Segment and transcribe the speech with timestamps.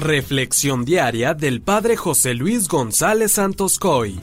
[0.00, 4.18] Reflexión diaria del Padre José Luis González Santos Coy.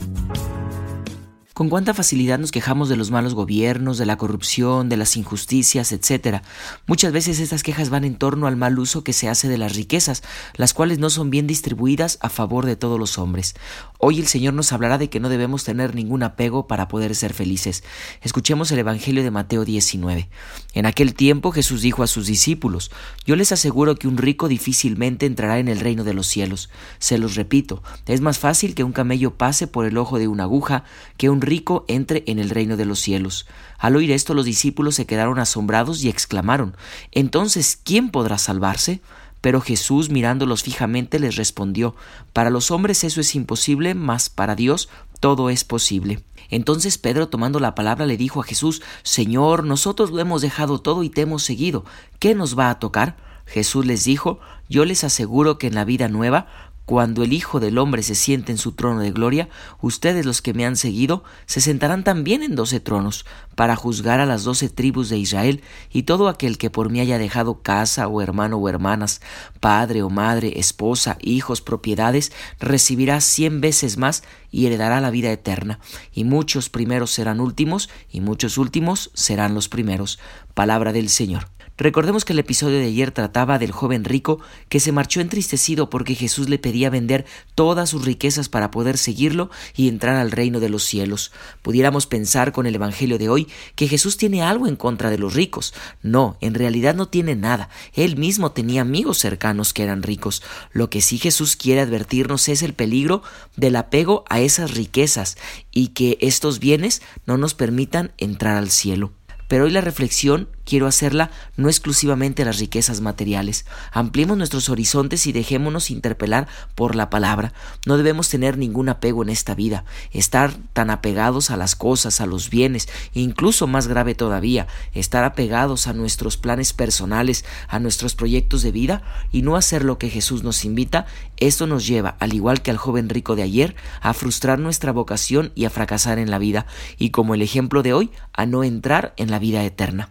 [1.58, 5.90] Con cuánta facilidad nos quejamos de los malos gobiernos, de la corrupción, de las injusticias,
[5.90, 6.42] etc.
[6.86, 9.74] Muchas veces estas quejas van en torno al mal uso que se hace de las
[9.74, 10.22] riquezas,
[10.54, 13.56] las cuales no son bien distribuidas a favor de todos los hombres.
[13.98, 17.34] Hoy el Señor nos hablará de que no debemos tener ningún apego para poder ser
[17.34, 17.82] felices.
[18.22, 20.28] Escuchemos el Evangelio de Mateo 19.
[20.74, 22.92] En aquel tiempo Jesús dijo a sus discípulos,
[23.26, 26.70] Yo les aseguro que un rico difícilmente entrará en el reino de los cielos.
[27.00, 30.44] Se los repito, es más fácil que un camello pase por el ojo de una
[30.44, 30.84] aguja
[31.16, 33.46] que un rico entre en el reino de los cielos.
[33.78, 36.76] Al oír esto los discípulos se quedaron asombrados y exclamaron
[37.12, 39.00] Entonces, ¿quién podrá salvarse?
[39.40, 41.94] Pero Jesús mirándolos fijamente les respondió
[42.32, 44.88] Para los hombres eso es imposible, mas para Dios
[45.20, 46.22] todo es posible.
[46.50, 51.02] Entonces Pedro tomando la palabra le dijo a Jesús Señor, nosotros lo hemos dejado todo
[51.02, 51.84] y te hemos seguido.
[52.18, 53.16] ¿Qué nos va a tocar?
[53.46, 56.46] Jesús les dijo Yo les aseguro que en la vida nueva
[56.88, 59.50] cuando el Hijo del Hombre se siente en su trono de gloria,
[59.82, 64.24] ustedes los que me han seguido se sentarán también en doce tronos, para juzgar a
[64.24, 65.60] las doce tribus de Israel,
[65.92, 69.20] y todo aquel que por mí haya dejado casa o hermano o hermanas,
[69.60, 75.80] padre o madre, esposa, hijos, propiedades, recibirá cien veces más y heredará la vida eterna.
[76.14, 80.18] Y muchos primeros serán últimos, y muchos últimos serán los primeros.
[80.54, 81.57] Palabra del Señor.
[81.78, 86.16] Recordemos que el episodio de ayer trataba del joven rico que se marchó entristecido porque
[86.16, 90.70] Jesús le pedía vender todas sus riquezas para poder seguirlo y entrar al reino de
[90.70, 91.30] los cielos.
[91.62, 95.34] Pudiéramos pensar con el Evangelio de hoy que Jesús tiene algo en contra de los
[95.34, 95.72] ricos.
[96.02, 97.68] No, en realidad no tiene nada.
[97.94, 100.42] Él mismo tenía amigos cercanos que eran ricos.
[100.72, 103.22] Lo que sí Jesús quiere advertirnos es el peligro
[103.54, 105.38] del apego a esas riquezas
[105.70, 109.12] y que estos bienes no nos permitan entrar al cielo.
[109.48, 113.64] Pero hoy la reflexión quiero hacerla no exclusivamente a las riquezas materiales.
[113.90, 117.54] Ampliemos nuestros horizontes y dejémonos interpelar por la palabra.
[117.86, 122.26] No debemos tener ningún apego en esta vida, estar tan apegados a las cosas, a
[122.26, 128.60] los bienes, incluso más grave todavía, estar apegados a nuestros planes personales, a nuestros proyectos
[128.60, 131.06] de vida y no hacer lo que Jesús nos invita.
[131.38, 135.52] Esto nos lleva, al igual que al joven rico de ayer, a frustrar nuestra vocación
[135.54, 136.66] y a fracasar en la vida,
[136.98, 140.10] y como el ejemplo de hoy, a no entrar en la vida eterna.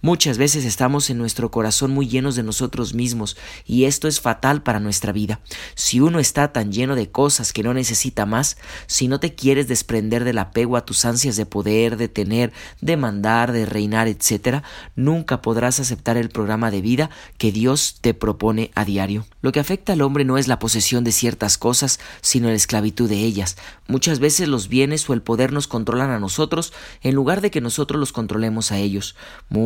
[0.00, 4.62] Muchas veces estamos en nuestro corazón muy llenos de nosotros mismos y esto es fatal
[4.62, 5.40] para nuestra vida.
[5.74, 8.56] Si uno está tan lleno de cosas que no necesita más,
[8.86, 12.96] si no te quieres desprender del apego a tus ansias de poder, de tener, de
[12.96, 14.62] mandar, de reinar, etc.,
[14.96, 19.26] nunca podrás aceptar el programa de vida que Dios te propone a diario.
[19.40, 23.08] Lo que afecta al hombre no es la posesión de ciertas cosas, sino la esclavitud
[23.08, 23.56] de ellas.
[23.86, 26.72] Muchas veces los bienes o el poder nos controlan a nosotros
[27.02, 29.16] en lugar de que nosotros los controlemos a ellos.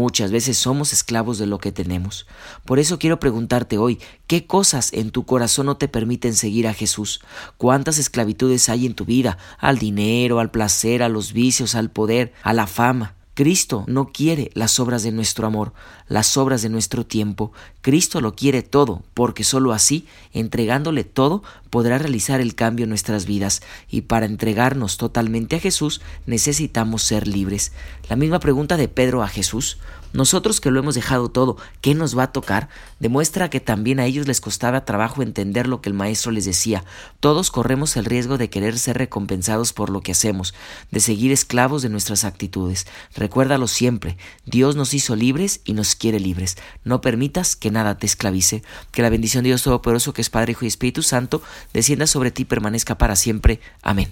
[0.03, 2.27] Muchas veces somos esclavos de lo que tenemos.
[2.65, 6.75] Por eso quiero preguntarte hoy, ¿qué cosas en tu corazón no te permiten seguir a
[6.75, 7.21] Jesús?
[7.57, 9.39] ¿Cuántas esclavitudes hay en tu vida?
[9.59, 13.15] Al dinero, al placer, a los vicios, al poder, a la fama.
[13.35, 15.73] Cristo no quiere las obras de nuestro amor,
[16.07, 17.53] las obras de nuestro tiempo.
[17.81, 23.25] Cristo lo quiere todo, porque sólo así, entregándole todo, podrá realizar el cambio en nuestras
[23.25, 23.63] vidas.
[23.89, 27.73] Y para entregarnos totalmente a Jesús necesitamos ser libres.
[28.11, 29.79] La misma pregunta de Pedro a Jesús,
[30.13, 32.69] nosotros que lo hemos dejado todo, ¿qué nos va a tocar?
[33.01, 36.85] Demuestra que también a ellos les costaba trabajo entender lo que el maestro les decía.
[37.21, 40.55] Todos corremos el riesgo de querer ser recompensados por lo que hacemos,
[40.91, 42.87] de seguir esclavos de nuestras actitudes.
[43.15, 46.57] Recuérdalo siempre, Dios nos hizo libres y nos quiere libres.
[46.85, 48.63] No permitas que nada te esclavice.
[48.91, 51.43] Que la bendición de Dios Todopoderoso, que es Padre, Hijo y Espíritu Santo,
[51.73, 53.61] descienda sobre ti y permanezca para siempre.
[53.83, 54.11] Amén.